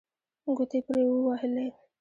ګوتې 0.57 0.77
یې 0.79 0.85
پرې 0.87 1.01
ووهلې. 1.07 1.65